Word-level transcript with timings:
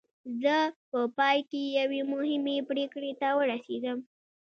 زه 0.41 0.55
په 0.89 0.99
پای 1.17 1.37
کې 1.49 1.61
یوې 1.79 2.01
مهمې 2.11 2.57
پرېکړې 2.69 3.11
ته 3.21 3.27
ورسېدم 3.39 3.97